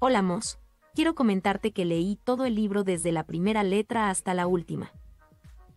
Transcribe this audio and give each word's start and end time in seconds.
Hola 0.00 0.22
Moss, 0.22 0.60
quiero 0.94 1.16
comentarte 1.16 1.72
que 1.72 1.84
leí 1.84 2.20
todo 2.22 2.44
el 2.44 2.54
libro 2.54 2.84
desde 2.84 3.10
la 3.10 3.24
primera 3.24 3.64
letra 3.64 4.10
hasta 4.10 4.32
la 4.32 4.46
última. 4.46 4.92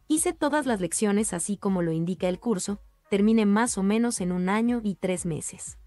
Hice 0.08 0.32
todas 0.32 0.68
las 0.68 0.80
lecciones 0.80 1.34
así 1.34 1.58
como 1.58 1.82
lo 1.82 1.92
indica 1.92 2.30
el 2.30 2.40
curso, 2.40 2.78
terminé 3.10 3.48
más 3.48 3.80
o 3.80 3.84
menos 3.84 4.22
en 4.22 4.32
un 4.32 4.48
año 4.48 4.80
y 4.84 4.94
tres 4.94 5.26
meses. 5.26 5.80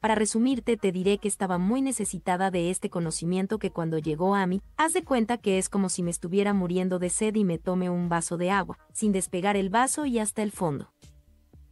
Para 0.00 0.14
resumirte, 0.14 0.76
te 0.76 0.92
diré 0.92 1.16
que 1.16 1.28
estaba 1.28 1.56
muy 1.56 1.80
necesitada 1.80 2.50
de 2.50 2.68
este 2.68 2.90
conocimiento 2.90 3.58
que 3.58 3.70
cuando 3.70 3.96
llegó 3.96 4.34
a 4.34 4.46
mí, 4.46 4.60
haz 4.76 4.92
de 4.92 5.02
cuenta 5.02 5.38
que 5.38 5.56
es 5.56 5.70
como 5.70 5.88
si 5.88 6.02
me 6.02 6.10
estuviera 6.10 6.52
muriendo 6.52 6.98
de 6.98 7.08
sed 7.08 7.36
y 7.36 7.44
me 7.44 7.56
tome 7.56 7.88
un 7.88 8.10
vaso 8.10 8.36
de 8.36 8.50
agua, 8.50 8.78
sin 8.92 9.12
despegar 9.12 9.56
el 9.56 9.70
vaso 9.70 10.04
y 10.04 10.18
hasta 10.18 10.42
el 10.42 10.52
fondo. 10.52 10.92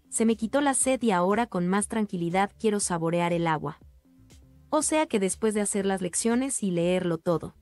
Se 0.08 0.24
me 0.24 0.36
quitó 0.36 0.62
la 0.62 0.72
sed 0.72 1.02
y 1.02 1.10
ahora 1.10 1.46
con 1.46 1.68
más 1.68 1.88
tranquilidad 1.88 2.50
quiero 2.58 2.80
saborear 2.80 3.34
el 3.34 3.46
agua. 3.46 3.78
O 4.76 4.82
sea 4.82 5.06
que 5.06 5.20
después 5.20 5.54
de 5.54 5.60
hacer 5.60 5.86
las 5.86 6.02
lecciones 6.02 6.64
y 6.64 6.72
leerlo 6.72 7.18
todo. 7.18 7.54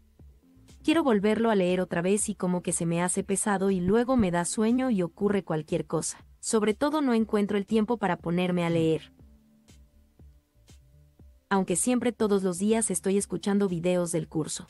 Quiero 0.83 1.05
volverlo 1.05 1.51
a 1.51 1.55
leer 1.55 1.83
otra 1.83 2.01
vez 2.01 2.30
y 2.30 2.35
como 2.35 2.62
que 2.62 2.73
se 2.73 2.87
me 2.87 3.02
hace 3.02 3.23
pesado 3.23 3.71
y 3.71 3.80
luego 3.80 4.16
me 4.16 4.30
da 4.30 4.47
sueño 4.47 4.88
y 4.88 5.02
ocurre 5.02 5.45
cualquier 5.45 5.87
cosa. 5.87 6.25
Sobre 6.41 6.73
todo 6.73 7.02
no 7.02 7.12
encuentro 7.12 7.59
el 7.59 7.66
tiempo 7.66 7.98
para 7.98 8.16
ponerme 8.16 8.65
a 8.65 8.71
leer. 8.71 9.12
Aunque 11.51 11.77
siempre 11.77 12.12
todos 12.12 12.43
los 12.43 12.57
días 12.59 12.91
estoy 12.91 13.19
escuchando 13.19 13.69
videos 13.69 14.10
del 14.10 14.27
curso. 14.27 14.66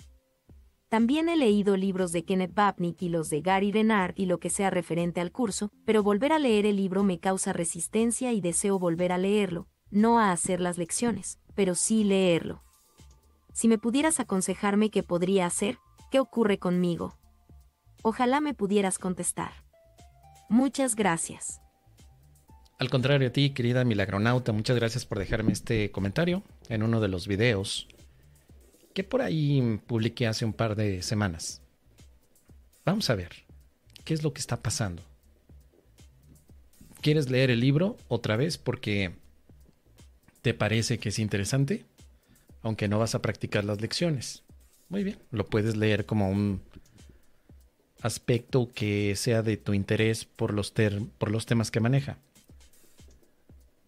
También 0.89 1.29
he 1.29 1.37
leído 1.37 1.77
libros 1.77 2.11
de 2.11 2.25
Kenneth 2.25 2.55
Babnick 2.55 3.03
y 3.03 3.09
los 3.09 3.31
de 3.31 3.41
Gary 3.41 3.71
Renard 3.71 4.15
y 4.17 4.27
lo 4.27 4.41
que 4.41 4.51
sea 4.51 4.71
referente 4.71 5.21
al 5.21 5.31
curso, 5.31 5.71
pero 5.85 6.03
volver 6.03 6.33
a 6.33 6.41
leer 6.41 6.67
el 6.67 6.75
libro 6.75 7.05
me 7.05 7.21
causa 7.21 7.53
resistencia 7.53 8.33
y 8.33 8.41
deseo 8.41 8.81
volver 8.81 9.13
a 9.13 9.19
leerlo, 9.19 9.69
no 9.93 10.19
a 10.19 10.33
hacer 10.33 10.61
las 10.61 10.77
lecciones 10.77 11.39
pero 11.55 11.75
sí 11.75 12.05
leerlo. 12.05 12.63
Si 13.53 13.69
me 13.69 13.79
pudieras 13.79 14.21
aconsejarme 14.21 14.91
qué 14.91 15.03
podría 15.03 15.47
hacer, 15.47 15.79
¿qué 16.11 16.21
ocurre 16.21 16.59
conmigo? 16.59 17.17
Ojalá 18.03 18.41
me 18.41 18.55
pudieras 18.55 18.99
contestar. 18.99 19.53
Muchas 20.49 20.97
gracias. 20.97 21.61
Al 22.79 22.91
contrario 22.91 23.29
a 23.29 23.33
ti, 23.33 23.51
querida 23.51 23.85
milagronauta, 23.85 24.53
muchas 24.53 24.77
gracias 24.77 25.07
por 25.07 25.19
dejarme 25.19 25.53
este 25.53 25.91
comentario 25.93 26.43
en 26.69 26.83
uno 26.83 27.01
de 27.01 27.09
los 27.09 27.29
videos 27.29 27.87
que 28.93 29.05
por 29.05 29.23
ahí 29.23 29.81
publiqué 29.87 30.27
hace 30.27 30.45
un 30.45 30.53
par 30.53 30.77
de 30.77 31.03
semanas. 31.03 31.63
Vamos 32.85 33.09
a 33.11 33.15
ver, 33.15 33.31
¿qué 34.05 34.15
es 34.15 34.23
lo 34.23 34.33
que 34.33 34.41
está 34.41 34.57
pasando? 34.57 35.03
¿Quieres 37.01 37.31
leer 37.31 37.51
el 37.51 37.61
libro 37.61 37.97
otra 38.09 38.37
vez? 38.37 38.59
Porque 38.59 39.15
¿Te 40.43 40.55
parece 40.55 40.99
que 40.99 41.11
es 41.11 41.19
interesante? 41.21 41.85
Aunque 42.63 42.89
no 42.89 42.99
vas 42.99 43.15
a 43.15 43.23
practicar 43.23 43.65
las 43.65 43.81
lecciones. 43.81 44.43
Muy 44.89 45.05
bien, 45.05 45.19
lo 45.31 45.47
puedes 45.47 45.77
leer 45.77 46.05
como 46.05 46.29
un 46.29 46.61
aspecto 48.03 48.69
que 48.75 49.15
sea 49.17 49.43
de 49.43 49.57
tu 49.57 49.73
interés 49.73 50.25
por 50.25 50.53
los, 50.53 50.73
por 51.19 51.31
los 51.31 51.47
temas 51.47 51.71
que 51.71 51.81
maneja. 51.81 52.19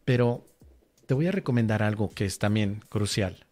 Pero 0.05 0.45
te 1.07 1.15
voy 1.15 1.27
a 1.27 1.33
recomendar 1.33 1.83
algo 1.83 2.09
que 2.11 2.25
es 2.25 2.39
también 2.39 2.83
crucial. 2.89 3.45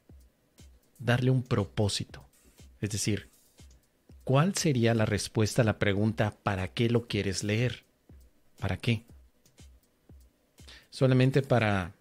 Darle 0.98 1.30
un 1.30 1.42
propósito. 1.42 2.24
Es 2.80 2.90
decir, 2.90 3.28
¿cuál 4.22 4.54
sería 4.54 4.94
la 4.94 5.06
respuesta 5.06 5.62
a 5.62 5.64
la 5.64 5.78
pregunta 5.78 6.32
¿para 6.42 6.68
qué 6.68 6.88
lo 6.88 7.08
quieres 7.08 7.42
leer? 7.42 7.84
¿Para 8.60 8.76
qué? 8.76 9.02
Solamente 10.90 11.42
para 11.42 11.92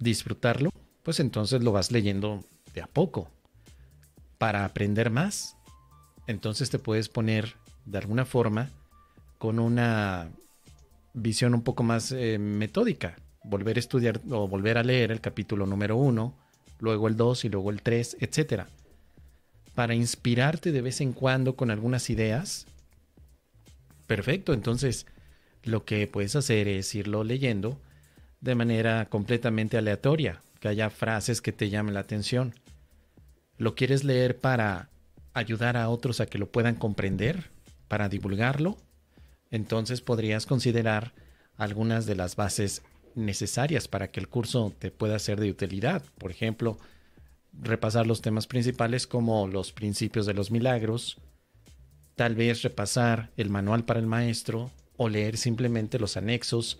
disfrutarlo, 0.00 0.72
pues 1.04 1.20
entonces 1.20 1.62
lo 1.62 1.72
vas 1.72 1.92
leyendo 1.92 2.42
de 2.74 2.82
a 2.82 2.86
poco. 2.86 3.30
Para 4.38 4.64
aprender 4.64 5.10
más, 5.10 5.56
entonces 6.26 6.70
te 6.70 6.78
puedes 6.78 7.08
poner 7.08 7.54
de 7.84 7.98
alguna 7.98 8.24
forma 8.24 8.70
con 9.38 9.58
una 9.58 10.30
visión 11.12 11.54
un 11.54 11.62
poco 11.62 11.82
más 11.82 12.12
eh, 12.12 12.38
metódica. 12.38 13.16
Volver 13.44 13.76
a 13.76 13.80
estudiar 13.80 14.20
o 14.30 14.48
volver 14.48 14.78
a 14.78 14.82
leer 14.82 15.12
el 15.12 15.20
capítulo 15.20 15.66
número 15.66 15.96
uno, 15.96 16.34
luego 16.78 17.08
el 17.08 17.16
2 17.16 17.44
y 17.44 17.48
luego 17.48 17.70
el 17.70 17.82
3, 17.82 18.16
etc. 18.20 18.64
Para 19.74 19.94
inspirarte 19.94 20.72
de 20.72 20.82
vez 20.82 21.00
en 21.00 21.12
cuando 21.12 21.56
con 21.56 21.70
algunas 21.70 22.10
ideas. 22.10 22.66
Perfecto, 24.06 24.52
entonces 24.52 25.06
lo 25.62 25.84
que 25.84 26.06
puedes 26.06 26.36
hacer 26.36 26.68
es 26.68 26.94
irlo 26.94 27.24
leyendo 27.24 27.78
de 28.40 28.54
manera 28.54 29.06
completamente 29.06 29.76
aleatoria, 29.76 30.40
que 30.60 30.68
haya 30.68 30.90
frases 30.90 31.40
que 31.40 31.52
te 31.52 31.70
llamen 31.70 31.94
la 31.94 32.00
atención. 32.00 32.54
¿Lo 33.58 33.74
quieres 33.74 34.04
leer 34.04 34.38
para 34.38 34.88
ayudar 35.34 35.76
a 35.76 35.88
otros 35.88 36.20
a 36.20 36.26
que 36.26 36.38
lo 36.38 36.50
puedan 36.50 36.74
comprender, 36.74 37.50
para 37.88 38.08
divulgarlo? 38.08 38.76
Entonces 39.50 40.00
podrías 40.00 40.46
considerar 40.46 41.12
algunas 41.56 42.06
de 42.06 42.14
las 42.14 42.36
bases 42.36 42.82
necesarias 43.14 43.88
para 43.88 44.10
que 44.10 44.20
el 44.20 44.28
curso 44.28 44.72
te 44.78 44.90
pueda 44.90 45.18
ser 45.18 45.40
de 45.40 45.50
utilidad. 45.50 46.02
Por 46.18 46.30
ejemplo, 46.30 46.78
repasar 47.52 48.06
los 48.06 48.22
temas 48.22 48.46
principales 48.46 49.06
como 49.06 49.46
los 49.48 49.72
principios 49.72 50.24
de 50.26 50.34
los 50.34 50.50
milagros, 50.50 51.18
tal 52.14 52.34
vez 52.34 52.62
repasar 52.62 53.30
el 53.36 53.50
manual 53.50 53.84
para 53.84 54.00
el 54.00 54.06
maestro 54.06 54.70
o 54.96 55.08
leer 55.08 55.36
simplemente 55.36 55.98
los 55.98 56.16
anexos 56.16 56.78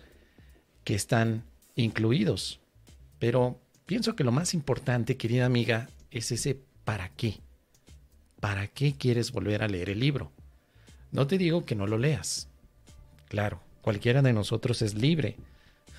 que 0.83 0.95
están 0.95 1.43
incluidos. 1.75 2.59
Pero 3.19 3.59
pienso 3.85 4.15
que 4.15 4.23
lo 4.23 4.31
más 4.31 4.53
importante, 4.53 5.17
querida 5.17 5.45
amiga, 5.45 5.89
es 6.09 6.31
ese 6.31 6.59
para 6.83 7.09
qué. 7.09 7.39
¿Para 8.39 8.67
qué 8.67 8.95
quieres 8.97 9.31
volver 9.31 9.63
a 9.63 9.67
leer 9.67 9.89
el 9.89 9.99
libro? 9.99 10.31
No 11.11 11.27
te 11.27 11.37
digo 11.37 11.65
que 11.65 11.75
no 11.75 11.87
lo 11.87 11.97
leas. 11.97 12.49
Claro, 13.27 13.61
cualquiera 13.81 14.21
de 14.21 14.33
nosotros 14.33 14.81
es 14.81 14.95
libre 14.95 15.37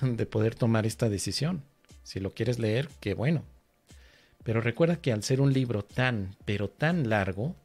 de 0.01 0.25
poder 0.25 0.55
tomar 0.55 0.85
esta 0.85 1.09
decisión. 1.09 1.63
Si 2.03 2.19
lo 2.19 2.33
quieres 2.33 2.59
leer, 2.59 2.89
qué 2.99 3.13
bueno. 3.13 3.43
Pero 4.43 4.59
recuerda 4.59 4.97
que 4.97 5.13
al 5.13 5.23
ser 5.23 5.39
un 5.39 5.53
libro 5.53 5.83
tan, 5.83 6.35
pero 6.45 6.69
tan 6.69 7.09
largo, 7.09 7.55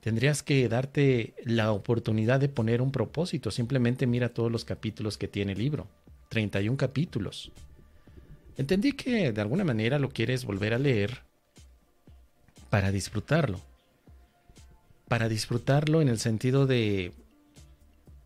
tendrías 0.00 0.42
que 0.42 0.68
darte 0.68 1.34
la 1.44 1.72
oportunidad 1.72 2.40
de 2.40 2.48
poner 2.48 2.82
un 2.82 2.90
propósito. 2.90 3.50
Simplemente 3.50 4.06
mira 4.06 4.30
todos 4.30 4.50
los 4.50 4.64
capítulos 4.64 5.18
que 5.18 5.28
tiene 5.28 5.52
el 5.52 5.58
libro. 5.58 5.86
31 6.30 6.76
capítulos. 6.76 7.52
Entendí 8.56 8.92
que 8.92 9.32
de 9.32 9.40
alguna 9.40 9.64
manera 9.64 9.98
lo 9.98 10.10
quieres 10.10 10.44
volver 10.44 10.72
a 10.74 10.78
leer 10.78 11.22
para 12.70 12.92
disfrutarlo. 12.92 13.60
Para 15.08 15.28
disfrutarlo 15.28 16.00
en 16.00 16.08
el 16.08 16.18
sentido 16.18 16.66
de 16.66 17.12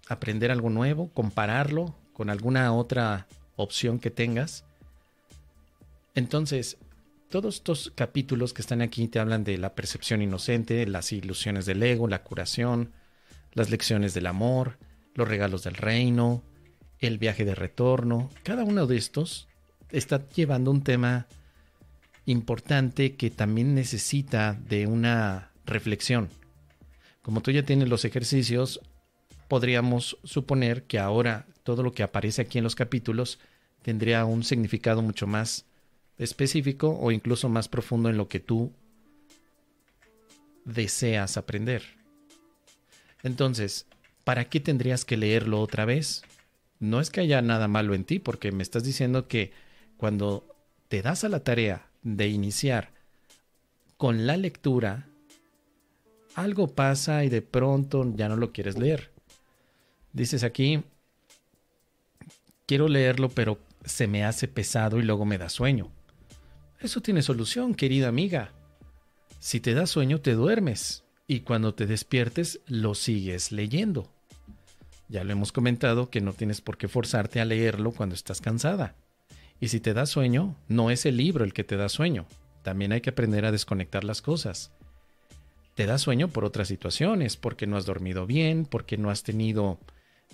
aprender 0.07 0.51
algo 0.51 0.69
nuevo, 0.69 1.09
compararlo 1.09 1.97
con 2.13 2.29
alguna 2.29 2.73
otra 2.75 3.27
opción 3.57 3.99
que 3.99 4.11
tengas. 4.11 4.65
Entonces, 6.15 6.77
todos 7.31 7.57
estos 7.57 7.91
capítulos 7.95 8.53
que 8.53 8.61
están 8.61 8.83
aquí 8.83 9.09
te 9.09 9.19
hablan 9.19 9.45
de 9.45 9.57
la 9.57 9.75
percepción 9.75 10.21
inocente, 10.21 10.87
las 10.87 11.11
ilusiones 11.11 11.65
del 11.65 11.83
ego, 11.83 12.07
la 12.07 12.23
curación, 12.23 12.93
las 13.55 13.71
lecciones 13.71 14.13
del 14.13 14.27
amor, 14.27 14.79
los 15.15 15.27
regalos 15.27 15.65
del 15.65 15.75
reino, 15.75 16.43
el 17.07 17.19
viaje 17.19 17.45
de 17.45 17.55
retorno. 17.55 18.31
Cada 18.43 18.65
uno 18.65 18.87
de 18.87 18.97
estos 18.97 19.49
está 19.91 20.29
llevando 20.29 20.71
un 20.71 20.83
tema 20.83 21.27
importante 22.27 23.17
que 23.17 23.31
también 23.31 23.75
necesita 23.75 24.55
de 24.69 24.87
una 24.87 25.51
reflexión. 25.67 26.29
Como 27.23 27.41
tú 27.41 27.51
ya 27.51 27.63
tienes 27.63 27.89
los 27.89 28.05
ejercicios, 28.05 28.81
podríamos 29.49 30.19
suponer 30.25 30.85
que 30.85 30.99
ahora 30.99 31.47
todo 31.63 31.83
lo 31.83 31.93
que 31.93 32.03
aparece 32.03 32.43
aquí 32.43 32.59
en 32.59 32.65
los 32.65 32.75
capítulos 32.75 33.39
tendría 33.83 34.25
un 34.25 34.45
significado 34.45 35.03
mucho 35.03 35.27
más 35.27 35.67
específico 36.19 36.99
o 36.99 37.11
incluso 37.11 37.49
más 37.49 37.69
profundo 37.69 38.09
en 38.09 38.17
lo 38.17 38.29
que 38.29 38.41
tú 38.41 38.73
deseas 40.65 41.37
aprender. 41.37 41.83
Entonces, 43.23 43.87
¿para 44.25 44.47
qué 44.47 44.61
tendrías 44.61 45.05
que 45.05 45.17
leerlo 45.17 45.61
otra 45.61 45.85
vez? 45.85 46.23
No 46.85 47.01
es 47.01 47.11
que 47.11 47.21
haya 47.21 47.43
nada 47.43 47.67
malo 47.69 47.95
en 47.95 48.05
ti, 48.05 48.19
porque 48.19 48.53
me 48.53 48.63
estás 48.63 48.85
diciendo 48.85 49.27
que 49.27 49.53
cuando 49.97 50.47
te 50.89 51.03
das 51.03 51.25
a 51.25 51.29
la 51.29 51.41
tarea 51.41 51.89
de 52.03 52.29
iniciar 52.29 52.93
con 53.97 54.27
la 54.27 54.37
lectura, 54.37 55.09
algo 56.35 56.69
pasa 56.69 57.25
y 57.25 57.29
de 57.29 57.43
pronto 57.43 58.05
ya 58.15 58.29
no 58.29 58.37
lo 58.37 58.53
quieres 58.53 58.79
leer. 58.79 59.13
Dices 60.13 60.45
aquí, 60.45 60.85
quiero 62.67 62.89
leerlo, 62.89 63.29
pero 63.31 63.59
se 63.85 64.07
me 64.07 64.25
hace 64.25 64.47
pesado 64.47 64.99
y 64.99 65.03
luego 65.03 65.25
me 65.25 65.39
da 65.39 65.49
sueño. 65.49 65.91
Eso 66.81 67.01
tiene 67.01 67.23
solución, 67.23 67.75
querida 67.75 68.09
amiga. 68.09 68.53
Si 69.39 69.61
te 69.61 69.75
da 69.75 69.87
sueño, 69.87 70.21
te 70.21 70.35
duermes 70.35 71.05
y 71.27 71.41
cuando 71.41 71.75
te 71.75 71.87
despiertes, 71.87 72.61
lo 72.67 72.95
sigues 72.95 73.53
leyendo. 73.53 74.14
Ya 75.09 75.25
lo 75.25 75.33
hemos 75.33 75.53
comentado 75.53 76.11
que 76.11 76.21
no 76.21 76.33
tienes 76.33 76.61
por 76.61 76.79
qué 76.79 76.89
forzarte 76.89 77.41
a 77.41 77.45
leerlo 77.45 77.93
cuando 77.93 78.15
estás 78.15 78.41
cansada. 78.41 78.97
Y 79.61 79.69
si 79.69 79.81
te 79.81 79.95
da 79.95 80.07
sueño, 80.07 80.57
no 80.69 80.91
es 80.91 81.07
el 81.07 81.17
libro 81.17 81.45
el 81.45 81.53
que 81.53 81.65
te 81.65 81.77
da 81.77 81.89
sueño. 81.89 82.27
también 82.63 82.93
hay 82.93 83.03
que 83.03 83.11
aprender 83.11 83.45
a 83.45 83.53
desconectar 83.53 84.05
las 84.05 84.23
cosas. 84.23 84.73
Te 85.75 85.85
da 85.85 85.99
sueño 85.99 86.29
por 86.29 86.47
otras 86.47 86.67
situaciones, 86.67 87.37
porque 87.37 87.67
no 87.67 87.77
has 87.77 87.85
dormido 87.85 88.27
bien, 88.27 88.65
porque 88.65 88.97
no 88.97 89.11
has 89.11 89.23
tenido 89.23 89.79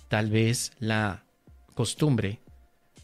tal 0.06 0.30
vez 0.30 0.72
la 0.78 1.24
costumbre 1.74 2.38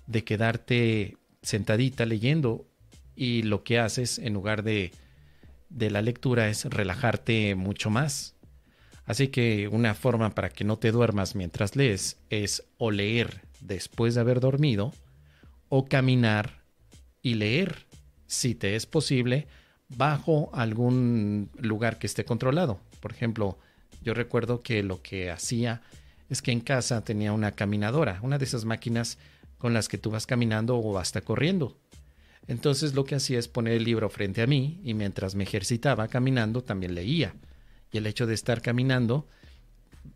de 0.07 0.23
quedarte 0.23 1.17
sentadita 1.43 2.07
leyendo 2.07 2.69
y 3.17 3.43
lo 3.43 3.65
que 3.65 3.81
haces 3.81 4.21
en 4.21 4.35
lugar 4.35 4.62
de, 4.62 4.93
de 5.71 5.91
la 5.91 6.03
lectura 6.03 6.49
es 6.49 6.67
relajarte 6.67 7.57
mucho 7.57 7.91
más. 7.91 8.36
Así 9.06 9.29
que 9.29 9.69
una 9.69 9.94
forma 9.94 10.31
para 10.31 10.50
que 10.50 10.64
no 10.64 10.79
te 10.79 10.91
duermas 10.91 11.35
mientras 11.35 11.76
lees 11.76 12.19
es 12.29 12.64
o 12.76 12.91
leer 12.91 13.43
después 13.61 14.14
de 14.14 14.20
haber 14.20 14.41
dormido 14.41 14.93
o 15.69 15.87
caminar 15.87 16.62
y 17.23 17.35
leer, 17.35 17.87
si 18.26 18.55
te 18.55 18.76
es 18.76 18.87
posible, 18.87 19.47
bajo 19.88 20.50
algún 20.53 21.50
lugar 21.56 21.99
que 21.99 22.06
esté 22.06 22.25
controlado. 22.25 22.81
Por 23.00 23.12
ejemplo, 23.12 23.58
yo 24.03 24.14
recuerdo 24.14 24.61
que 24.61 24.82
lo 24.82 25.03
que 25.03 25.31
hacía 25.31 25.82
es 26.29 26.43
que 26.43 26.52
en 26.52 26.61
casa 26.61 27.05
tenía 27.05 27.32
una 27.32 27.52
caminadora, 27.52 28.19
una 28.23 28.38
de 28.38 28.44
esas 28.44 28.64
máquinas 28.64 29.19
con 29.59 29.73
las 29.73 29.88
que 29.88 29.99
tú 29.99 30.11
vas 30.11 30.26
caminando 30.26 30.76
o 30.76 30.99
hasta 30.99 31.20
corriendo. 31.20 31.79
Entonces 32.49 32.94
lo 32.94 33.05
que 33.05 33.17
hacía 33.17 33.38
es 33.38 33.49
poner 33.49 33.75
el 33.75 33.85
libro 33.85 34.09
frente 34.09 34.43
a 34.43 34.47
mí 34.47 34.81
y 34.85 34.94
mientras 34.94 35.35
me 35.35 35.44
ejercitaba 35.44 36.09
caminando 36.09 36.62
también 36.62 36.94
leía. 36.94 37.35
Y 37.97 37.99
el 37.99 38.07
hecho 38.07 38.27
de 38.27 38.35
estar 38.35 38.61
caminando 38.61 39.27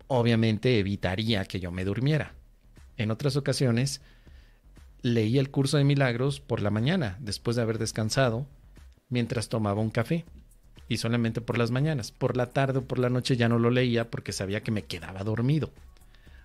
obviamente 0.06 0.78
evitaría 0.78 1.46
que 1.46 1.60
yo 1.60 1.70
me 1.70 1.86
durmiera. 1.86 2.34
En 2.98 3.10
otras 3.10 3.36
ocasiones 3.36 4.02
leía 5.00 5.40
el 5.40 5.50
curso 5.50 5.78
de 5.78 5.84
milagros 5.84 6.40
por 6.40 6.60
la 6.60 6.68
mañana, 6.68 7.16
después 7.20 7.56
de 7.56 7.62
haber 7.62 7.78
descansado, 7.78 8.46
mientras 9.08 9.48
tomaba 9.48 9.80
un 9.80 9.88
café. 9.88 10.26
Y 10.88 10.98
solamente 10.98 11.40
por 11.40 11.56
las 11.56 11.70
mañanas. 11.70 12.12
Por 12.12 12.36
la 12.36 12.52
tarde 12.52 12.80
o 12.80 12.84
por 12.84 12.98
la 12.98 13.08
noche 13.08 13.38
ya 13.38 13.48
no 13.48 13.58
lo 13.58 13.70
leía 13.70 14.10
porque 14.10 14.32
sabía 14.32 14.62
que 14.62 14.72
me 14.72 14.82
quedaba 14.82 15.24
dormido. 15.24 15.70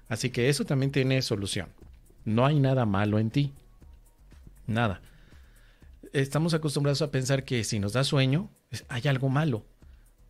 Así 0.08 0.30
que 0.30 0.48
eso 0.48 0.64
también 0.64 0.94
tiene 0.94 1.22
solución. 1.22 1.68
No 2.24 2.46
hay 2.46 2.62
nada 2.62 2.86
malo 2.86 3.20
en 3.20 3.30
ti. 3.30 3.52
Nada. 4.68 5.02
Estamos 6.14 6.54
acostumbrados 6.54 7.02
a 7.02 7.12
pensar 7.12 7.44
que 7.44 7.66
si 7.66 7.78
nos 7.78 7.92
da 7.92 8.06
sueño, 8.06 8.50
hay 8.88 9.10
algo 9.10 9.28
malo. 9.28 9.66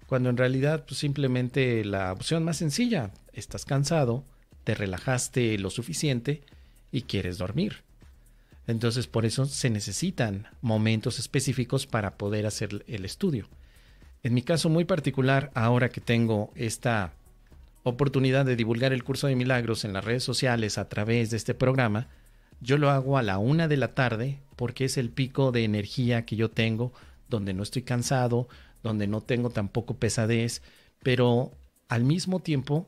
Cuando 0.07 0.29
en 0.29 0.37
realidad 0.37 0.85
pues, 0.85 0.99
simplemente 0.99 1.83
la 1.83 2.11
opción 2.11 2.43
más 2.43 2.57
sencilla, 2.57 3.11
estás 3.33 3.65
cansado, 3.65 4.23
te 4.63 4.75
relajaste 4.75 5.57
lo 5.57 5.69
suficiente 5.69 6.41
y 6.91 7.03
quieres 7.03 7.37
dormir. 7.37 7.83
Entonces 8.67 9.07
por 9.07 9.25
eso 9.25 9.45
se 9.45 9.69
necesitan 9.69 10.47
momentos 10.61 11.19
específicos 11.19 11.85
para 11.85 12.17
poder 12.17 12.45
hacer 12.45 12.83
el 12.87 13.05
estudio. 13.05 13.47
En 14.23 14.33
mi 14.33 14.41
caso 14.41 14.69
muy 14.69 14.85
particular, 14.85 15.51
ahora 15.53 15.89
que 15.89 16.01
tengo 16.01 16.51
esta 16.55 17.13
oportunidad 17.83 18.45
de 18.45 18.55
divulgar 18.55 18.91
el 18.91 19.03
curso 19.03 19.27
de 19.27 19.35
milagros 19.35 19.85
en 19.85 19.93
las 19.93 20.03
redes 20.03 20.23
sociales 20.23 20.79
a 20.79 20.89
través 20.89 21.29
de 21.29 21.37
este 21.37 21.53
programa, 21.53 22.07
yo 22.59 22.79
lo 22.79 22.89
hago 22.89 23.19
a 23.19 23.23
la 23.23 23.37
una 23.37 23.67
de 23.67 23.77
la 23.77 23.93
tarde 23.93 24.39
porque 24.55 24.85
es 24.85 24.97
el 24.97 25.11
pico 25.11 25.51
de 25.51 25.63
energía 25.63 26.25
que 26.25 26.35
yo 26.35 26.49
tengo, 26.49 26.91
donde 27.29 27.53
no 27.53 27.61
estoy 27.61 27.83
cansado, 27.83 28.47
donde 28.85 29.07
no 29.07 29.21
tengo 29.21 29.49
tampoco 29.49 29.95
pesadez, 29.95 30.61
pero 31.03 31.51
al 31.89 32.03
mismo 32.03 32.39
tiempo 32.39 32.87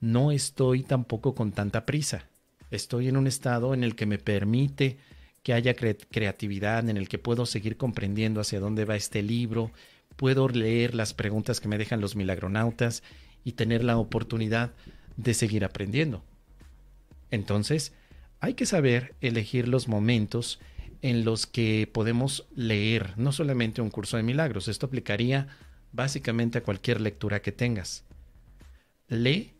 no 0.00 0.32
estoy 0.32 0.82
tampoco 0.82 1.34
con 1.34 1.52
tanta 1.52 1.86
prisa. 1.86 2.28
Estoy 2.70 3.08
en 3.08 3.16
un 3.16 3.26
estado 3.26 3.74
en 3.74 3.84
el 3.84 3.94
que 3.94 4.06
me 4.06 4.18
permite 4.18 4.98
que 5.42 5.52
haya 5.52 5.74
creatividad, 5.74 6.88
en 6.88 6.96
el 6.96 7.08
que 7.08 7.18
puedo 7.18 7.44
seguir 7.44 7.76
comprendiendo 7.76 8.40
hacia 8.40 8.60
dónde 8.60 8.86
va 8.86 8.96
este 8.96 9.22
libro, 9.22 9.70
puedo 10.16 10.48
leer 10.48 10.94
las 10.94 11.12
preguntas 11.12 11.60
que 11.60 11.68
me 11.68 11.78
dejan 11.78 12.00
los 12.00 12.16
milagronautas 12.16 13.02
y 13.44 13.52
tener 13.52 13.84
la 13.84 13.98
oportunidad 13.98 14.72
de 15.16 15.34
seguir 15.34 15.64
aprendiendo. 15.64 16.24
Entonces, 17.30 17.92
hay 18.40 18.54
que 18.54 18.64
saber 18.64 19.14
elegir 19.20 19.68
los 19.68 19.88
momentos 19.88 20.58
en 21.04 21.22
los 21.22 21.46
que 21.46 21.86
podemos 21.92 22.46
leer 22.56 23.12
no 23.18 23.30
solamente 23.30 23.82
un 23.82 23.90
curso 23.90 24.16
de 24.16 24.22
milagros, 24.22 24.68
esto 24.68 24.86
aplicaría 24.86 25.48
básicamente 25.92 26.56
a 26.56 26.62
cualquier 26.62 27.02
lectura 27.02 27.42
que 27.42 27.52
tengas. 27.52 28.04
Lee 29.08 29.52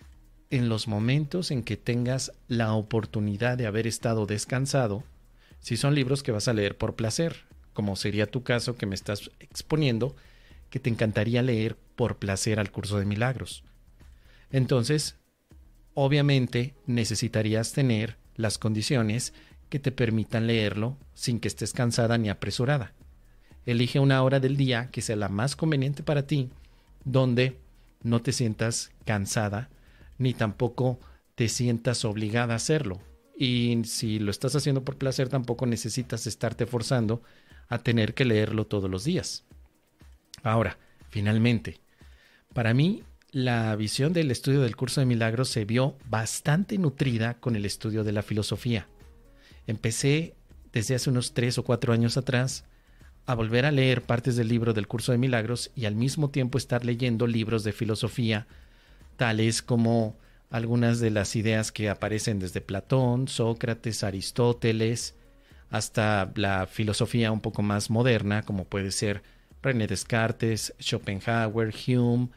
en 0.48 0.70
los 0.70 0.88
momentos 0.88 1.50
en 1.50 1.62
que 1.62 1.76
tengas 1.76 2.32
la 2.48 2.72
oportunidad 2.72 3.58
de 3.58 3.66
haber 3.66 3.86
estado 3.86 4.24
descansado 4.24 5.04
si 5.60 5.76
son 5.76 5.94
libros 5.94 6.22
que 6.22 6.32
vas 6.32 6.48
a 6.48 6.54
leer 6.54 6.78
por 6.78 6.94
placer, 6.96 7.42
como 7.74 7.94
sería 7.94 8.24
tu 8.24 8.42
caso 8.42 8.78
que 8.78 8.86
me 8.86 8.94
estás 8.94 9.30
exponiendo, 9.38 10.16
que 10.70 10.80
te 10.80 10.88
encantaría 10.88 11.42
leer 11.42 11.76
por 11.94 12.16
placer 12.16 12.58
al 12.58 12.70
curso 12.70 12.98
de 12.98 13.04
milagros. 13.04 13.64
Entonces, 14.50 15.16
obviamente 15.92 16.72
necesitarías 16.86 17.72
tener 17.74 18.16
las 18.34 18.56
condiciones 18.56 19.34
que 19.68 19.78
te 19.78 19.92
permitan 19.92 20.46
leerlo 20.46 20.96
sin 21.14 21.40
que 21.40 21.48
estés 21.48 21.72
cansada 21.72 22.18
ni 22.18 22.28
apresurada. 22.28 22.92
Elige 23.66 23.98
una 23.98 24.22
hora 24.22 24.40
del 24.40 24.56
día 24.56 24.90
que 24.90 25.02
sea 25.02 25.16
la 25.16 25.28
más 25.28 25.56
conveniente 25.56 26.02
para 26.02 26.26
ti, 26.26 26.50
donde 27.04 27.58
no 28.02 28.20
te 28.22 28.32
sientas 28.32 28.92
cansada 29.04 29.70
ni 30.18 30.34
tampoco 30.34 30.98
te 31.34 31.48
sientas 31.48 32.04
obligada 32.04 32.54
a 32.54 32.56
hacerlo. 32.56 33.00
Y 33.36 33.82
si 33.84 34.18
lo 34.18 34.30
estás 34.30 34.54
haciendo 34.54 34.84
por 34.84 34.96
placer, 34.96 35.28
tampoco 35.28 35.66
necesitas 35.66 36.26
estarte 36.26 36.66
forzando 36.66 37.22
a 37.68 37.78
tener 37.78 38.14
que 38.14 38.24
leerlo 38.24 38.66
todos 38.66 38.88
los 38.88 39.04
días. 39.04 39.44
Ahora, 40.42 40.78
finalmente, 41.08 41.80
para 42.52 42.74
mí 42.74 43.02
la 43.32 43.74
visión 43.74 44.12
del 44.12 44.30
estudio 44.30 44.60
del 44.60 44.76
curso 44.76 45.00
de 45.00 45.06
milagros 45.06 45.48
se 45.48 45.64
vio 45.64 45.96
bastante 46.08 46.78
nutrida 46.78 47.34
con 47.34 47.56
el 47.56 47.64
estudio 47.64 48.04
de 48.04 48.12
la 48.12 48.22
filosofía. 48.22 48.86
Empecé 49.66 50.34
desde 50.72 50.94
hace 50.94 51.10
unos 51.10 51.32
tres 51.32 51.58
o 51.58 51.62
cuatro 51.62 51.92
años 51.92 52.16
atrás 52.16 52.64
a 53.26 53.34
volver 53.34 53.64
a 53.64 53.72
leer 53.72 54.02
partes 54.02 54.36
del 54.36 54.48
libro 54.48 54.74
del 54.74 54.86
curso 54.86 55.12
de 55.12 55.18
milagros 55.18 55.70
y 55.74 55.86
al 55.86 55.94
mismo 55.94 56.30
tiempo 56.30 56.58
estar 56.58 56.84
leyendo 56.84 57.26
libros 57.26 57.64
de 57.64 57.72
filosofía, 57.72 58.46
tales 59.16 59.62
como 59.62 60.16
algunas 60.50 61.00
de 61.00 61.10
las 61.10 61.34
ideas 61.36 61.72
que 61.72 61.88
aparecen 61.88 62.38
desde 62.38 62.60
Platón, 62.60 63.28
Sócrates, 63.28 64.04
Aristóteles, 64.04 65.14
hasta 65.70 66.30
la 66.36 66.66
filosofía 66.66 67.32
un 67.32 67.40
poco 67.40 67.62
más 67.62 67.90
moderna, 67.90 68.42
como 68.42 68.64
puede 68.64 68.90
ser 68.90 69.22
René 69.62 69.86
Descartes, 69.86 70.74
Schopenhauer, 70.78 71.74
Hume, 71.86 72.28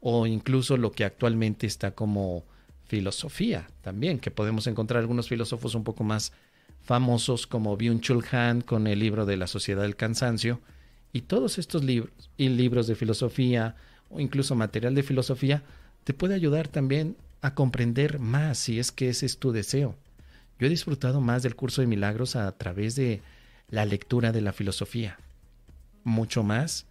o 0.00 0.26
incluso 0.26 0.76
lo 0.76 0.90
que 0.90 1.04
actualmente 1.04 1.66
está 1.66 1.92
como 1.92 2.44
filosofía 2.84 3.68
también, 3.80 4.18
que 4.18 4.30
podemos 4.30 4.66
encontrar 4.66 5.00
algunos 5.00 5.28
filósofos 5.28 5.74
un 5.74 5.84
poco 5.84 6.04
más 6.04 6.32
famosos 6.80 7.46
como 7.46 7.76
Byung-Chul 7.76 8.24
Han 8.32 8.62
con 8.62 8.86
el 8.86 8.98
libro 8.98 9.26
de 9.26 9.36
la 9.36 9.46
Sociedad 9.46 9.82
del 9.82 9.96
Cansancio, 9.96 10.60
y 11.12 11.22
todos 11.22 11.58
estos 11.58 11.84
libros 11.84 12.30
y 12.36 12.48
libros 12.48 12.86
de 12.86 12.94
filosofía 12.94 13.76
o 14.08 14.20
incluso 14.20 14.54
material 14.54 14.94
de 14.94 15.02
filosofía 15.02 15.62
te 16.04 16.14
puede 16.14 16.34
ayudar 16.34 16.68
también 16.68 17.16
a 17.42 17.54
comprender 17.54 18.18
más 18.18 18.58
si 18.58 18.78
es 18.78 18.92
que 18.92 19.08
ese 19.08 19.26
es 19.26 19.38
tu 19.38 19.52
deseo. 19.52 19.96
Yo 20.58 20.66
he 20.66 20.70
disfrutado 20.70 21.20
más 21.20 21.42
del 21.42 21.56
curso 21.56 21.80
de 21.80 21.86
milagros 21.88 22.36
a 22.36 22.50
través 22.52 22.94
de 22.94 23.20
la 23.68 23.84
lectura 23.84 24.32
de 24.32 24.40
la 24.40 24.52
filosofía. 24.52 25.18
Mucho 26.04 26.42
más 26.42 26.86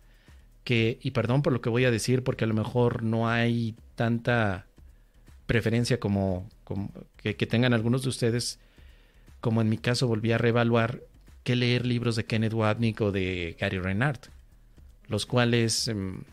que, 0.64 1.00
y 1.02 1.12
perdón 1.12 1.42
por 1.42 1.54
lo 1.54 1.62
que 1.62 1.70
voy 1.70 1.86
a 1.86 1.92
decir, 1.92 2.24
porque 2.24 2.44
a 2.44 2.48
lo 2.48 2.54
mejor 2.54 3.04
no 3.04 3.30
hay 3.30 3.76
tanta 3.96 4.66
preferencia 5.46 6.00
como, 6.00 6.50
que, 7.18 7.34
tengan 7.34 7.74
algunos 7.74 8.04
de 8.04 8.10
ustedes, 8.10 8.60
como 9.42 9.62
en 9.62 9.70
mi 9.70 9.78
caso 9.78 10.08
volví 10.08 10.32
a 10.32 10.38
reevaluar 10.38 11.02
que 11.44 11.56
leer 11.56 11.86
libros 11.86 12.16
de 12.16 12.26
Kenneth 12.26 12.54
Wapnick 12.54 13.02
o 13.02 13.12
de 13.12 13.58
Gary 13.60 13.80
Renard, 13.80 14.20
los 15.08 15.26
cuales 15.26 15.88
em, 15.88 16.24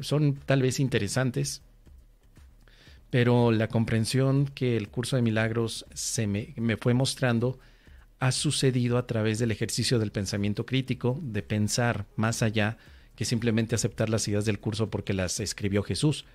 son 0.00 0.34
tal 0.34 0.60
vez 0.60 0.80
interesantes, 0.80 1.62
pero 3.08 3.52
la 3.52 3.68
comprensión 3.68 4.46
que 4.46 4.76
el 4.76 4.88
curso 4.88 5.16
de 5.16 5.22
milagros 5.22 5.86
se 5.94 6.26
me, 6.26 6.52
me, 6.56 6.76
fue 6.76 6.94
mostrando 6.94 7.58
ha 8.18 8.32
sucedido 8.32 8.98
a 8.98 9.06
través 9.06 9.38
del 9.38 9.50
ejercicio 9.50 9.98
del 9.98 10.12
pensamiento 10.12 10.66
crítico, 10.66 11.18
de 11.22 11.42
pensar 11.42 12.06
más 12.16 12.42
allá 12.42 12.76
que 13.16 13.24
simplemente 13.24 13.74
aceptar 13.74 14.10
las 14.10 14.28
ideas 14.28 14.44
del 14.44 14.60
curso 14.60 14.90
porque 14.90 15.14
las 15.14 15.40
escribió 15.40 15.82
Jesús. 15.82 16.26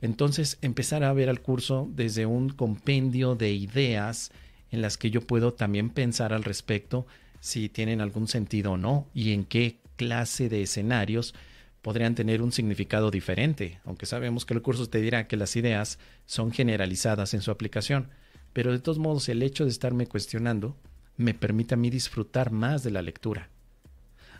Entonces 0.00 0.58
empezar 0.62 1.02
a 1.02 1.12
ver 1.12 1.28
al 1.28 1.40
curso 1.40 1.88
desde 1.92 2.24
un 2.26 2.50
compendio 2.50 3.34
de 3.34 3.52
ideas 3.52 4.30
en 4.70 4.82
las 4.82 4.98
que 4.98 5.10
yo 5.10 5.20
puedo 5.20 5.54
también 5.54 5.90
pensar 5.90 6.32
al 6.32 6.44
respecto 6.44 7.06
si 7.40 7.68
tienen 7.68 8.00
algún 8.00 8.28
sentido 8.28 8.72
o 8.72 8.76
no 8.76 9.06
y 9.14 9.32
en 9.32 9.44
qué 9.44 9.78
clase 9.96 10.48
de 10.48 10.62
escenarios 10.62 11.34
podrían 11.82 12.14
tener 12.14 12.42
un 12.42 12.52
significado 12.52 13.10
diferente, 13.10 13.80
aunque 13.84 14.06
sabemos 14.06 14.44
que 14.44 14.54
el 14.54 14.62
curso 14.62 14.88
te 14.88 15.00
dirá 15.00 15.26
que 15.26 15.36
las 15.36 15.56
ideas 15.56 15.98
son 16.26 16.52
generalizadas 16.52 17.34
en 17.34 17.40
su 17.40 17.50
aplicación, 17.50 18.08
pero 18.52 18.72
de 18.72 18.80
todos 18.80 18.98
modos 18.98 19.28
el 19.28 19.42
hecho 19.42 19.64
de 19.64 19.70
estarme 19.70 20.06
cuestionando 20.06 20.76
me 21.16 21.34
permite 21.34 21.74
a 21.74 21.76
mí 21.76 21.90
disfrutar 21.90 22.50
más 22.50 22.82
de 22.82 22.90
la 22.90 23.02
lectura. 23.02 23.48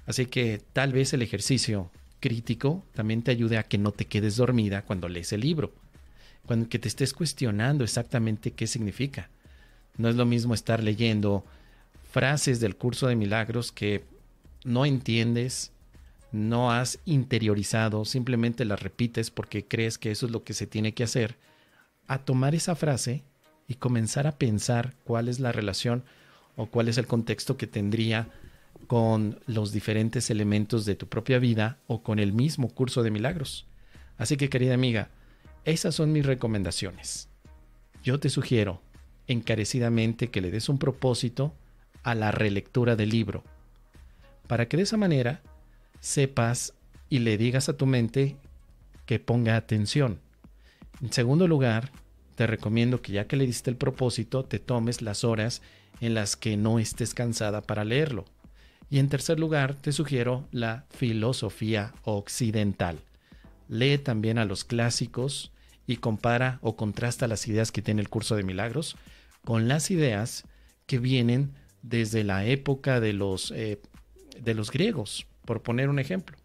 Así 0.07 0.27
que 0.27 0.61
tal 0.73 0.93
vez 0.93 1.13
el 1.13 1.23
ejercicio 1.23 1.91
crítico 2.21 2.85
también 2.95 3.23
te 3.23 3.31
ayude 3.31 3.59
a 3.59 3.65
que 3.65 3.79
no 3.79 3.93
te 3.93 4.07
quedes 4.07 4.37
dormida 4.37 4.83
cuando 4.83 5.09
lees 5.09 5.33
el 5.33 5.41
libro, 5.41 5.73
cuando 6.47 6.69
que 6.69 6.79
te 6.79 6.89
estés 6.89 7.13
cuestionando 7.13 7.85
exactamente 7.85 8.53
qué 8.53 8.67
significa. 8.67 9.29
No 9.99 10.09
es 10.09 10.17
lo 10.17 10.25
mismo 10.25 10.55
estar 10.55 10.83
leyendo 10.83 11.45
frases 12.11 12.61
del 12.61 12.77
curso 12.77 13.09
de 13.09 13.17
milagros 13.17 13.71
que 13.73 14.05
no 14.65 14.87
entiendes, 14.87 15.73
no 16.33 16.73
has 16.73 16.99
interiorizado, 17.05 18.05
simplemente 18.05 18.65
las 18.65 18.83
repites 18.83 19.31
porque 19.31 19.67
crees 19.67 19.99
que 19.99 20.11
eso 20.11 20.27
es 20.27 20.33
lo 20.33 20.45
que 20.45 20.55
se 20.55 20.67
tiene 20.67 20.95
que 20.95 21.05
hacer, 21.05 21.37
a 22.07 22.19
tomar 22.19 22.55
esa 22.55 22.75
frase 22.75 23.23
y 23.67 23.75
comenzar 23.75 24.27
a 24.27 24.39
pensar 24.39 24.95
cuál 25.05 25.29
es 25.29 25.41
la 25.41 25.53
relación 25.53 26.05
o 26.57 26.67
cuál 26.67 26.89
es 26.89 26.99
el 26.99 27.07
contexto 27.07 27.57
que 27.57 27.67
tendría 27.67 28.29
con 28.87 29.41
los 29.47 29.73
diferentes 29.73 30.31
elementos 30.31 30.85
de 30.85 30.97
tu 30.97 31.07
propia 31.07 31.39
vida 31.39 31.79
o 31.87 32.03
con 32.03 32.19
el 32.19 32.33
mismo 32.33 32.69
curso 32.69 33.03
de 33.03 33.11
milagros. 33.11 33.67
Así 34.17 34.37
que 34.37 34.49
querida 34.49 34.75
amiga, 34.75 35.11
esas 35.65 35.95
son 35.95 36.13
mis 36.13 36.25
recomendaciones. 36.25 37.29
Yo 38.03 38.19
te 38.19 38.31
sugiero 38.31 38.81
encarecidamente 39.29 40.31
que 40.31 40.41
le 40.41 40.51
des 40.51 40.69
un 40.69 40.79
propósito 40.79 41.55
a 42.03 42.15
la 42.15 42.31
relectura 42.31 42.97
del 42.97 43.11
libro, 43.11 43.45
para 44.47 44.67
que 44.67 44.77
de 44.77 44.83
esa 44.85 44.97
manera 44.97 45.43
sepas 46.01 46.75
y 47.09 47.21
le 47.21 47.39
digas 47.39 47.69
a 47.69 47.77
tu 47.77 47.87
mente 47.87 48.37
que 49.07 49.19
ponga 49.19 49.57
atención. 49.57 50.21
En 51.01 51.13
segundo 51.13 51.47
lugar, 51.47 51.91
te 52.35 52.47
recomiendo 52.47 53.03
que 53.03 53.13
ya 53.13 53.27
que 53.27 53.37
le 53.37 53.47
diste 53.47 53.71
el 53.71 53.77
propósito, 53.77 54.45
te 54.45 54.59
tomes 54.59 55.03
las 55.03 55.25
horas 55.25 55.63
en 56.01 56.15
las 56.15 56.37
que 56.37 56.57
no 56.57 56.79
estés 56.79 57.15
cansada 57.15 57.63
para 57.63 57.85
leerlo. 57.85 58.25
Y 58.91 58.99
en 58.99 59.09
tercer 59.09 59.39
lugar, 59.39 59.75
te 59.75 59.93
sugiero 59.93 60.47
la 60.51 60.87
filosofía 60.91 61.93
occidental. 62.05 63.01
Lee 63.69 63.99
también 63.99 64.39
a 64.39 64.45
los 64.45 64.65
clásicos 64.65 65.53
y 65.89 65.97
compara 65.97 66.59
o 66.61 66.77
contrasta 66.77 67.27
las 67.27 67.49
ideas 67.49 67.73
que 67.73 67.83
tiene 67.83 68.03
el 68.03 68.11
curso 68.11 68.37
de 68.37 68.45
milagros 68.45 68.95
con 69.45 69.67
las 69.67 69.91
ideas 69.91 70.45
que 70.87 70.99
vienen 70.99 71.55
desde 71.83 72.23
la 72.23 72.45
época 72.45 73.01
de 73.01 73.15
los, 73.15 73.51
eh, 73.53 73.81
de 74.39 74.55
los 74.55 74.71
griegos, 74.71 75.27
por 75.47 75.63
poner 75.63 75.89
un 75.89 75.99
ejemplo. 75.99 76.37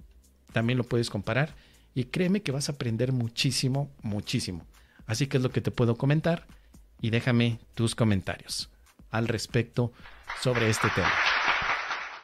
También 0.54 0.78
lo 0.78 0.86
puedes 0.86 1.10
comparar 1.10 1.54
y 1.94 2.06
créeme 2.06 2.42
que 2.42 2.54
vas 2.54 2.70
a 2.70 2.72
aprender 2.72 3.12
muchísimo, 3.12 3.92
muchísimo. 4.02 4.66
Así 5.06 5.28
que 5.28 5.38
es 5.38 5.44
lo 5.44 5.52
que 5.52 5.62
te 5.62 5.72
puedo 5.72 5.98
comentar 5.98 6.48
y 7.02 7.10
déjame 7.10 7.60
tus 7.76 7.96
comentarios 7.96 8.70
al 9.12 9.28
respecto 9.28 9.92
sobre 10.42 10.70
este 10.70 10.88
tema. 10.96 11.12